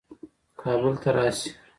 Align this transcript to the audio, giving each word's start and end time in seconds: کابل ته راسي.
کابل 0.61 0.93
ته 1.03 1.09
راسي. 1.15 1.49